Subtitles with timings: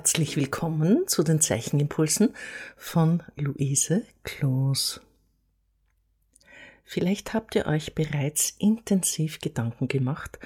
[0.00, 2.34] Herzlich willkommen zu den Zeichenimpulsen
[2.74, 5.02] von Luise Kloos.
[6.84, 10.38] Vielleicht habt ihr euch bereits intensiv Gedanken gemacht,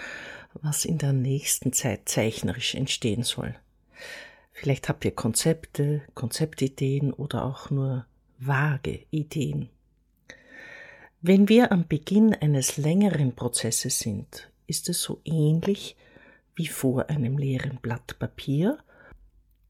[0.55, 3.55] was in der nächsten Zeit zeichnerisch entstehen soll.
[4.51, 8.07] Vielleicht habt ihr Konzepte, Konzeptideen oder auch nur
[8.41, 9.69] vage Ideen.
[11.23, 15.95] Wenn wir am Beginn eines längeren Prozesses sind, ist es so ähnlich
[16.57, 18.79] wie vor einem leeren Blatt Papier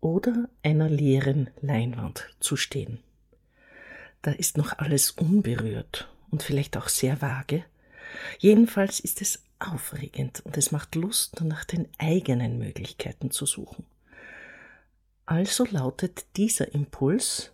[0.05, 2.99] oder einer leeren Leinwand zu stehen.
[4.21, 7.65] Da ist noch alles unberührt und vielleicht auch sehr vage.
[8.39, 13.87] Jedenfalls ist es aufregend und es macht Lust, nach den eigenen Möglichkeiten zu suchen.
[15.25, 17.53] Also lautet dieser Impuls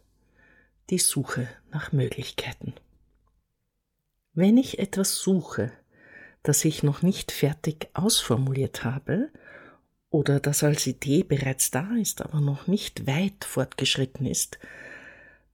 [0.90, 2.74] die Suche nach Möglichkeiten.
[4.32, 5.70] Wenn ich etwas suche,
[6.42, 9.30] das ich noch nicht fertig ausformuliert habe
[10.11, 14.58] oder das als Idee bereits da ist, aber noch nicht weit fortgeschritten ist,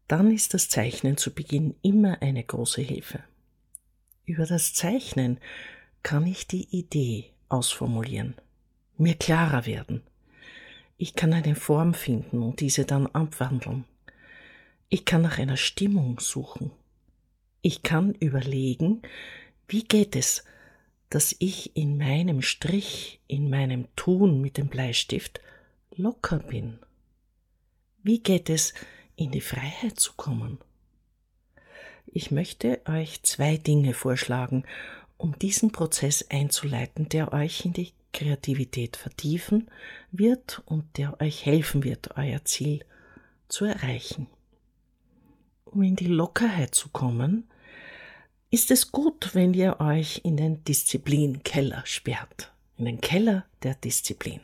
[0.08, 3.20] dann ist das Zeichnen zu Beginn immer eine große Hilfe.
[4.24, 5.38] Über das Zeichnen
[6.02, 8.34] kann ich die Idee ausformulieren,
[8.96, 10.02] mir klarer werden.
[10.98, 13.84] Ich kann eine Form finden und diese dann abwandeln.
[14.88, 16.70] Ich kann nach einer Stimmung suchen.
[17.60, 19.02] Ich kann überlegen,
[19.68, 20.44] wie geht es,
[21.10, 25.40] dass ich in meinem Strich, in meinem Tun mit dem Bleistift
[25.94, 26.78] locker bin?
[28.02, 28.74] Wie geht es,
[29.16, 30.58] in die Freiheit zu kommen?
[32.06, 34.64] Ich möchte euch zwei Dinge vorschlagen,
[35.16, 39.70] um diesen Prozess einzuleiten, der euch in die Kreativität vertiefen
[40.10, 42.84] wird und der euch helfen wird, euer Ziel
[43.48, 44.28] zu erreichen.
[45.64, 47.48] Um in die Lockerheit zu kommen,
[48.56, 54.40] ist es gut, wenn ihr euch in den Disziplinkeller sperrt, in den Keller der Disziplin.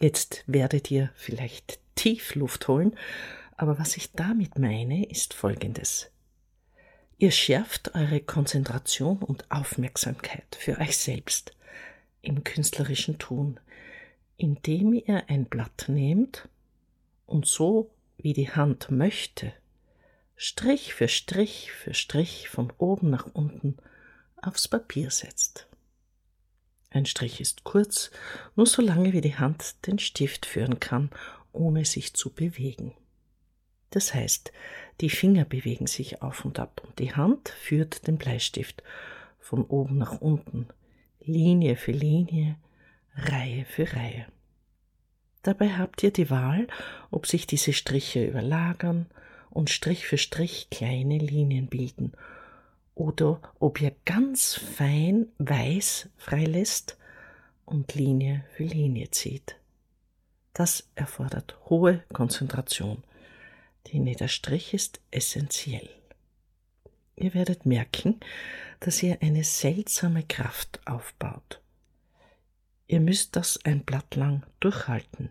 [0.00, 2.96] Jetzt werdet ihr vielleicht tief Luft holen,
[3.56, 6.10] aber was ich damit meine, ist Folgendes.
[7.16, 11.54] Ihr schärft eure Konzentration und Aufmerksamkeit für euch selbst
[12.22, 13.60] im künstlerischen Tun,
[14.36, 16.48] indem ihr ein Blatt nehmt
[17.26, 19.52] und so, wie die Hand möchte,
[20.42, 23.76] Strich für Strich für Strich von oben nach unten
[24.40, 25.68] aufs Papier setzt.
[26.88, 28.10] Ein Strich ist kurz,
[28.56, 31.10] nur so lange wie die Hand den Stift führen kann,
[31.52, 32.94] ohne sich zu bewegen.
[33.90, 34.50] Das heißt,
[35.02, 38.82] die Finger bewegen sich auf und ab und die Hand führt den Bleistift
[39.40, 40.68] von oben nach unten,
[41.20, 42.56] Linie für Linie,
[43.14, 44.24] Reihe für Reihe.
[45.42, 46.66] Dabei habt ihr die Wahl,
[47.10, 49.04] ob sich diese Striche überlagern,
[49.50, 52.12] und Strich für Strich kleine Linien bilden
[52.94, 56.98] oder ob ihr ganz fein weiß freilässt
[57.64, 59.56] und Linie für Linie zieht.
[60.52, 63.02] Das erfordert hohe Konzentration,
[63.86, 65.88] denn jeder Strich ist essentiell.
[67.16, 68.20] Ihr werdet merken,
[68.80, 71.60] dass ihr eine seltsame Kraft aufbaut.
[72.86, 75.30] Ihr müsst das ein Blatt lang durchhalten,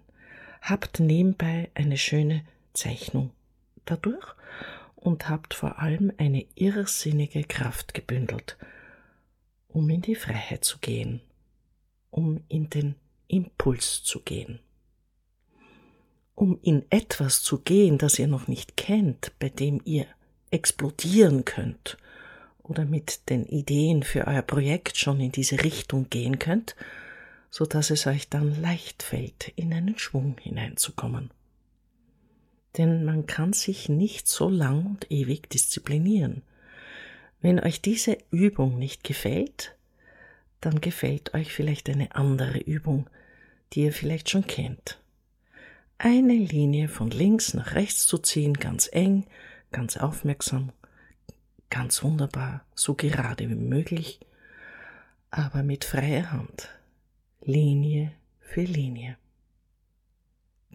[0.62, 3.32] habt nebenbei eine schöne Zeichnung
[3.90, 4.36] dadurch
[4.96, 8.58] und habt vor allem eine irrsinnige Kraft gebündelt,
[9.68, 11.22] um in die Freiheit zu gehen,
[12.10, 12.96] um in den
[13.28, 14.60] Impuls zu gehen.
[16.36, 20.06] Um in etwas zu gehen, das ihr noch nicht kennt, bei dem ihr
[20.52, 21.98] explodieren könnt
[22.64, 26.76] oder mit den Ideen für euer Projekt schon in diese Richtung gehen könnt,
[27.50, 31.32] so dass es euch dann leicht fällt, in einen Schwung hineinzukommen
[32.80, 36.44] denn man kann sich nicht so lang und ewig disziplinieren.
[37.42, 39.76] Wenn euch diese Übung nicht gefällt,
[40.62, 43.10] dann gefällt euch vielleicht eine andere Übung,
[43.74, 45.02] die ihr vielleicht schon kennt.
[45.98, 49.26] Eine Linie von links nach rechts zu ziehen, ganz eng,
[49.74, 50.72] ganz aufmerksam,
[51.70, 54.22] ganz wunderbar, so gerade wie möglich,
[55.32, 56.70] aber mit freier Hand,
[57.42, 59.18] Linie für Linie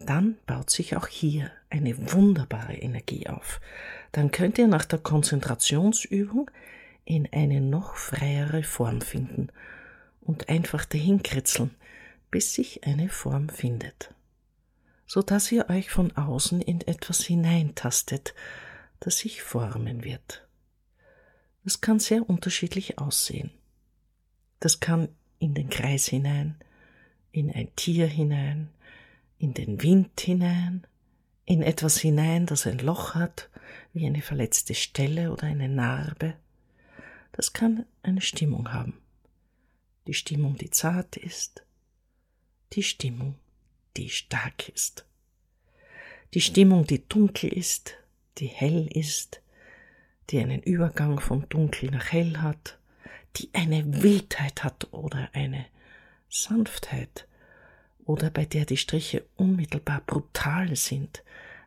[0.05, 3.59] dann baut sich auch hier eine wunderbare Energie auf.
[4.11, 6.49] Dann könnt ihr nach der Konzentrationsübung
[7.03, 9.49] in eine noch freiere Form finden
[10.21, 11.71] und einfach dahinkritzeln,
[12.31, 14.13] bis sich eine Form findet,
[15.05, 18.33] so dass ihr euch von außen in etwas hineintastet,
[18.99, 20.47] das sich formen wird.
[21.63, 23.51] Das kann sehr unterschiedlich aussehen.
[24.59, 25.09] Das kann
[25.39, 26.55] in den Kreis hinein,
[27.31, 28.69] in ein Tier hinein,
[29.37, 30.85] in den Wind hinein,
[31.45, 33.49] in etwas hinein, das ein Loch hat,
[33.93, 36.35] wie eine verletzte Stelle oder eine Narbe.
[37.31, 39.01] Das kann eine Stimmung haben.
[40.07, 41.63] Die Stimmung, die zart ist,
[42.73, 43.35] die Stimmung,
[43.97, 45.05] die stark ist.
[46.33, 47.97] Die Stimmung, die dunkel ist,
[48.37, 49.41] die hell ist,
[50.29, 52.77] die einen Übergang vom Dunkel nach hell hat,
[53.37, 55.65] die eine Wildheit hat oder eine
[56.29, 57.27] Sanftheit,
[58.05, 61.23] oder bei der die Striche unmittelbar brutal sind,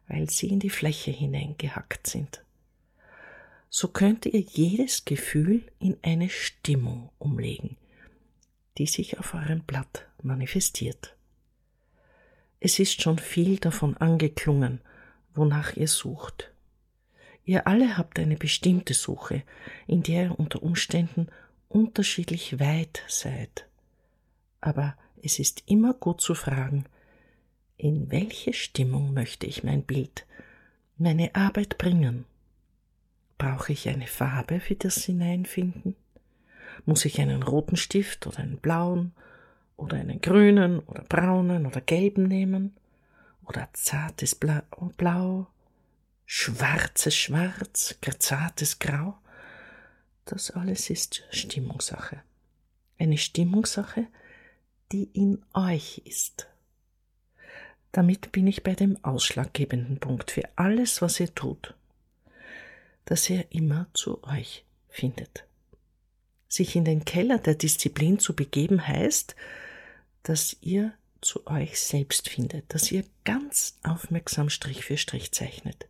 [0.06, 2.43] weil sie in die Fläche hineingehackt sind.
[3.70, 7.76] So könnt ihr jedes Gefühl in eine Stimmung umlegen,
[8.79, 11.14] die sich auf eurem Blatt manifestiert.
[12.61, 14.81] Es ist schon viel davon angeklungen,
[15.35, 16.50] wonach ihr sucht.
[17.44, 19.43] Ihr alle habt eine bestimmte Suche,
[19.87, 21.29] in der ihr unter Umständen
[21.69, 23.67] unterschiedlich weit seid.
[24.61, 26.84] Aber es ist immer gut zu fragen,
[27.76, 30.26] in welche Stimmung möchte ich mein Bild,
[30.96, 32.24] meine Arbeit bringen?
[33.38, 35.94] Brauche ich eine Farbe für das Hineinfinden?
[36.86, 39.12] Muss ich einen roten Stift oder einen blauen
[39.76, 42.76] oder einen grünen oder braunen oder gelben nehmen?
[43.46, 45.46] Oder zartes Blau,
[46.26, 49.16] schwarzes Schwarz, zartes Grau?
[50.24, 52.22] Das alles ist Stimmungssache.
[52.98, 54.08] Eine Stimmungssache,
[54.93, 56.49] die in euch ist.
[57.93, 61.75] Damit bin ich bei dem ausschlaggebenden Punkt für alles, was ihr tut,
[63.05, 65.44] dass ihr immer zu euch findet.
[66.49, 69.37] Sich in den Keller der Disziplin zu begeben heißt,
[70.23, 75.87] dass ihr zu euch selbst findet, dass ihr ganz aufmerksam Strich für Strich zeichnet.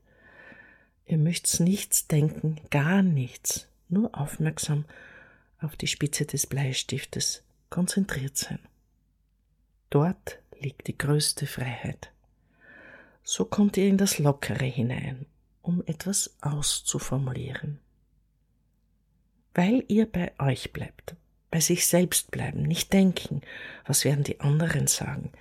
[1.06, 4.84] Ihr möcht's nichts denken, gar nichts, nur aufmerksam
[5.60, 8.58] auf die Spitze des Bleistiftes konzentriert sein.
[9.90, 12.12] Dort liegt die größte Freiheit.
[13.22, 15.26] So kommt ihr in das Lockere hinein,
[15.62, 17.78] um etwas auszuformulieren.
[19.54, 21.16] Weil ihr bei euch bleibt,
[21.50, 23.40] bei sich selbst bleiben, nicht denken,
[23.86, 25.32] was werden die anderen sagen,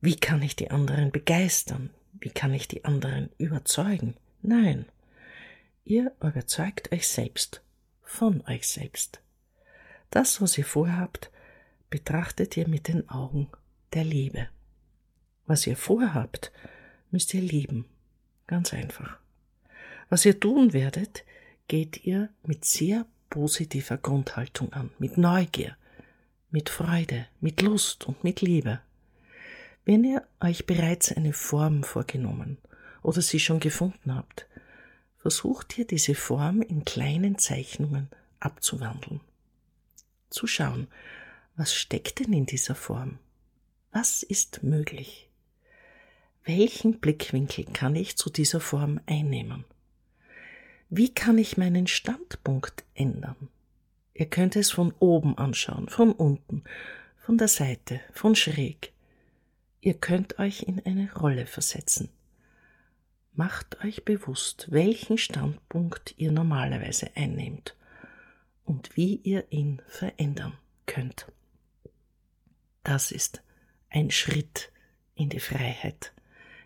[0.00, 4.14] wie kann ich die anderen begeistern, wie kann ich die anderen überzeugen.
[4.42, 4.86] Nein,
[5.84, 7.62] ihr überzeugt euch selbst,
[8.02, 9.20] von euch selbst.
[10.10, 11.30] Das, was ihr vorhabt,
[11.90, 13.48] betrachtet ihr mit den Augen
[13.96, 14.48] der Liebe.
[15.46, 16.52] Was ihr vorhabt,
[17.10, 17.86] müsst ihr lieben.
[18.46, 19.18] Ganz einfach.
[20.10, 21.24] Was ihr tun werdet,
[21.66, 25.76] geht ihr mit sehr positiver Grundhaltung an, mit Neugier,
[26.50, 28.80] mit Freude, mit Lust und mit Liebe.
[29.86, 32.58] Wenn ihr euch bereits eine Form vorgenommen
[33.02, 34.46] oder sie schon gefunden habt,
[35.16, 38.10] versucht ihr diese Form in kleinen Zeichnungen
[38.40, 39.22] abzuwandeln.
[40.28, 40.86] Zu schauen,
[41.56, 43.18] was steckt denn in dieser Form?
[43.92, 45.28] Was ist möglich?
[46.44, 49.64] Welchen Blickwinkel kann ich zu dieser Form einnehmen?
[50.88, 53.48] Wie kann ich meinen Standpunkt ändern?
[54.14, 56.62] Ihr könnt es von oben anschauen, von unten,
[57.18, 58.92] von der Seite, von schräg.
[59.80, 62.08] Ihr könnt euch in eine Rolle versetzen.
[63.34, 67.76] Macht euch bewusst, welchen Standpunkt ihr normalerweise einnehmt
[68.64, 70.56] und wie ihr ihn verändern
[70.86, 71.26] könnt.
[72.84, 73.42] Das ist
[73.96, 74.70] ein Schritt
[75.14, 76.12] in die Freiheit,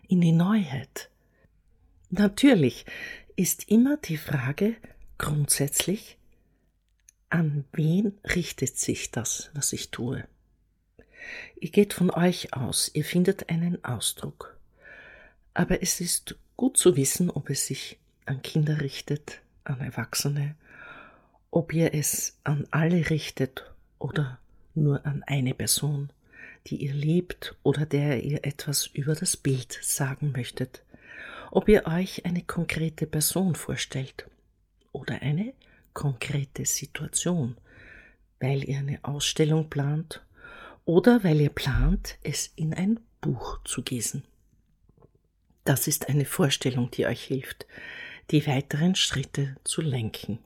[0.09, 1.09] in die Neuheit.
[2.09, 2.85] Natürlich
[3.37, 4.75] ist immer die Frage
[5.17, 6.17] grundsätzlich,
[7.29, 10.27] an wen richtet sich das, was ich tue?
[11.55, 14.57] Ihr geht von euch aus, ihr findet einen Ausdruck.
[15.53, 20.55] Aber es ist gut zu wissen, ob es sich an Kinder richtet, an Erwachsene,
[21.49, 24.37] ob ihr es an alle richtet oder
[24.75, 26.11] nur an eine Person
[26.67, 30.83] die ihr liebt oder der ihr etwas über das Bild sagen möchtet,
[31.51, 34.27] ob ihr euch eine konkrete Person vorstellt
[34.91, 35.53] oder eine
[35.93, 37.57] konkrete Situation,
[38.39, 40.25] weil ihr eine Ausstellung plant
[40.85, 44.23] oder weil ihr plant, es in ein Buch zu gießen.
[45.63, 47.67] Das ist eine Vorstellung, die euch hilft,
[48.31, 50.39] die weiteren Schritte zu lenken.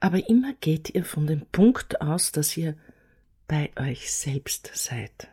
[0.00, 2.74] Aber immer geht ihr von dem Punkt aus, dass ihr
[3.52, 5.28] bei euch selbst seid.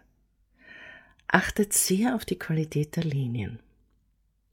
[1.29, 3.59] Achtet sehr auf die Qualität der Linien.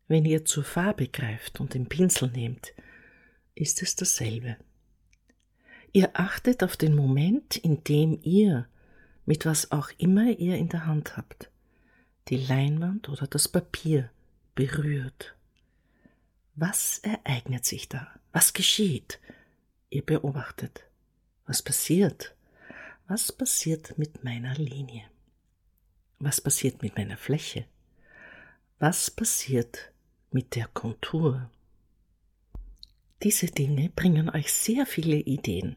[0.07, 2.75] Wenn ihr zur Farbe greift und den Pinsel nehmt,
[3.57, 4.57] ist es dasselbe.
[5.93, 8.69] Ihr achtet auf den Moment, in dem ihr,
[9.25, 11.51] mit was auch immer ihr in der Hand habt,
[12.29, 14.13] die Leinwand oder das Papier
[14.55, 15.35] berührt.
[16.55, 18.07] Was ereignet sich da?
[18.31, 19.19] Was geschieht?
[19.91, 20.85] Ihr beobachtet.
[21.47, 22.36] Was passiert?
[23.09, 25.05] Was passiert mit meiner Linie?
[26.19, 27.65] Was passiert mit meiner Fläche?
[28.81, 29.93] Was passiert
[30.33, 31.49] mit der Kontur?
[33.23, 35.77] Diese Dinge bringen euch sehr viele Ideen.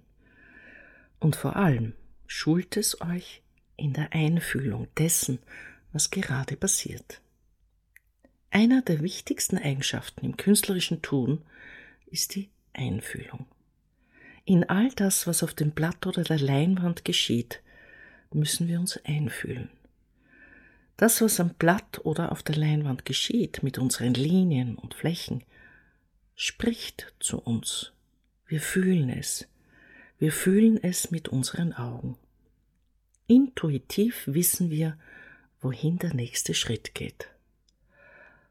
[1.19, 1.93] Und vor allem
[2.25, 3.43] schult es euch
[3.77, 5.37] in der Einfühlung dessen,
[5.91, 7.21] was gerade passiert.
[8.49, 11.45] Einer der wichtigsten Eigenschaften im künstlerischen Tun
[12.07, 13.45] ist die Einfühlung.
[14.49, 17.61] In all das, was auf dem Blatt oder der Leinwand geschieht,
[18.33, 19.69] müssen wir uns einfühlen.
[20.97, 25.43] Das, was am Blatt oder auf der Leinwand geschieht, mit unseren Linien und Flächen,
[26.33, 27.91] spricht zu uns.
[28.47, 29.47] Wir fühlen es.
[30.17, 32.17] Wir fühlen es mit unseren Augen.
[33.27, 34.97] Intuitiv wissen wir,
[35.61, 37.29] wohin der nächste Schritt geht.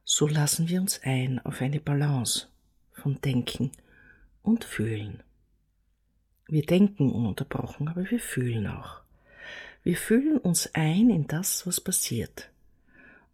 [0.05, 2.47] So lassen wir uns ein auf eine Balance
[2.93, 3.73] von Denken
[4.45, 5.25] und Fühlen.
[6.49, 9.03] Wir denken ununterbrochen, aber wir fühlen auch.
[9.83, 12.51] Wir fühlen uns ein in das, was passiert.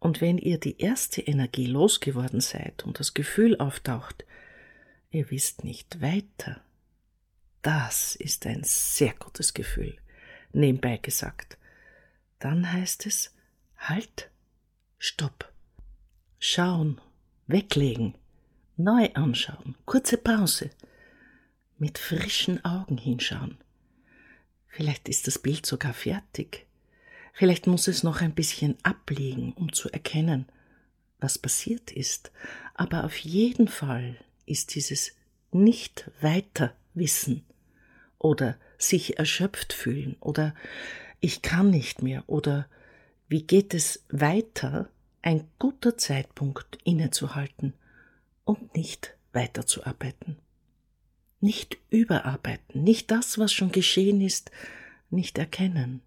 [0.00, 4.24] Und wenn ihr die erste Energie losgeworden seid und das Gefühl auftaucht,
[5.10, 6.60] ihr wisst nicht weiter,
[7.62, 9.96] das ist ein sehr gutes Gefühl,
[10.52, 11.56] nebenbei gesagt.
[12.40, 13.32] Dann heißt es
[13.78, 14.28] Halt,
[14.98, 15.52] Stopp,
[16.38, 17.00] schauen,
[17.46, 18.14] weglegen,
[18.76, 20.70] neu anschauen, kurze Pause,
[21.84, 23.58] mit frischen Augen hinschauen.
[24.68, 26.66] Vielleicht ist das Bild sogar fertig.
[27.34, 30.46] Vielleicht muss es noch ein bisschen abliegen, um zu erkennen,
[31.18, 32.32] was passiert ist.
[32.72, 35.12] Aber auf jeden Fall ist dieses
[35.52, 37.44] nicht weiter wissen
[38.18, 40.54] oder sich erschöpft fühlen oder
[41.20, 42.66] ich kann nicht mehr oder
[43.28, 44.88] wie geht es weiter
[45.20, 47.74] ein guter Zeitpunkt innezuhalten
[48.46, 50.38] und nicht weiterzuarbeiten
[51.44, 54.50] nicht überarbeiten, nicht das, was schon geschehen ist,
[55.10, 56.00] nicht erkennen.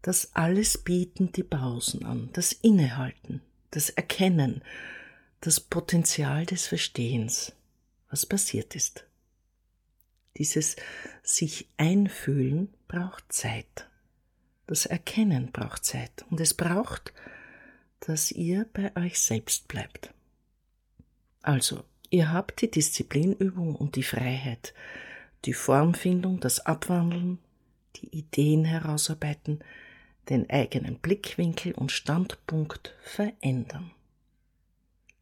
[0.00, 4.62] Das alles bieten die Pausen an, das Innehalten, das Erkennen,
[5.42, 7.52] das Potenzial des Verstehens,
[8.08, 9.04] was passiert ist.
[10.38, 10.76] Dieses
[11.22, 13.88] sich einfühlen braucht Zeit.
[14.66, 17.12] Das Erkennen braucht Zeit und es braucht,
[18.00, 20.14] dass ihr bei euch selbst bleibt.
[21.42, 24.74] Also Ihr habt die Disziplinübung und die Freiheit,
[25.44, 27.38] die Formfindung, das Abwandeln,
[27.96, 29.60] die Ideen herausarbeiten,
[30.28, 33.92] den eigenen Blickwinkel und Standpunkt verändern.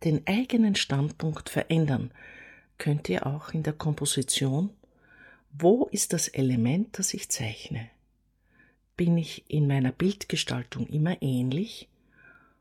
[0.02, 2.11] Den eigenen Standpunkt verändern
[2.78, 4.71] könnt ihr auch in der Komposition.
[5.52, 7.90] Wo ist das Element, das ich zeichne?
[8.97, 11.88] Bin ich in meiner Bildgestaltung immer ähnlich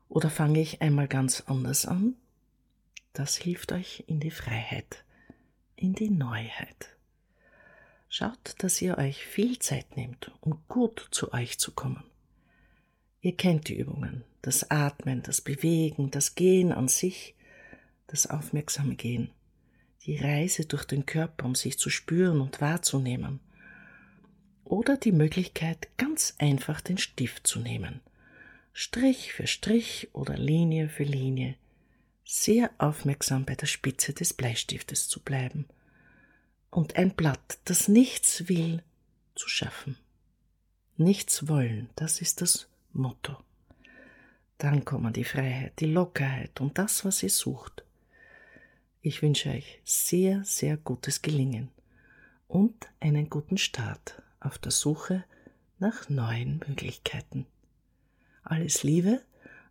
[0.08, 2.14] oder fange ich einmal ganz anders an?
[3.18, 5.02] Das hilft euch in die Freiheit,
[5.74, 6.96] in die Neuheit.
[8.08, 12.04] Schaut, dass ihr euch viel Zeit nehmt, um gut zu euch zu kommen.
[13.20, 17.34] Ihr kennt die Übungen, das Atmen, das Bewegen, das Gehen an sich,
[18.06, 19.32] das aufmerksame Gehen,
[20.02, 23.40] die Reise durch den Körper, um sich zu spüren und wahrzunehmen.
[24.62, 28.00] Oder die Möglichkeit, ganz einfach den Stift zu nehmen,
[28.72, 31.56] Strich für Strich oder Linie für Linie,
[32.30, 35.66] sehr aufmerksam bei der Spitze des Bleistiftes zu bleiben
[36.70, 38.82] und ein Blatt, das nichts will,
[39.34, 39.96] zu schaffen.
[40.98, 43.34] Nichts wollen, das ist das Motto.
[44.58, 47.82] Dann kommen die Freiheit, die Lockerheit und das, was ihr sucht.
[49.00, 51.70] Ich wünsche euch sehr, sehr gutes Gelingen
[52.46, 55.24] und einen guten Start auf der Suche
[55.78, 57.46] nach neuen Möglichkeiten.
[58.42, 59.22] Alles Liebe,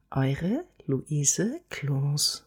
[0.09, 2.46] eure Luise Kloos.